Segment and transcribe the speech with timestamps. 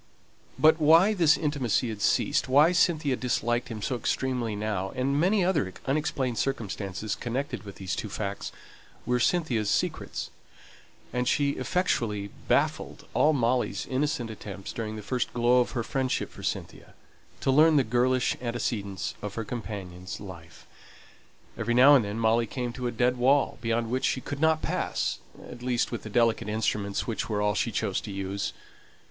[0.57, 5.45] But why this intimacy had ceased, why Cynthia disliked him so extremely now, and many
[5.45, 8.51] other unexplained circumstances connected with these two facts,
[9.05, 10.31] were Cynthia's secrets;
[11.13, 16.31] and she effectually baffled all Molly's innocent attempts during the first glow of her friendship
[16.31, 16.95] for Cynthia,
[17.41, 20.65] to learn the girlish antecedents of her companion's life.
[21.55, 24.63] Every now and then Molly came to a dead wall, beyond which she could not
[24.63, 28.51] pass at least with the delicate instruments which were all she chose to use.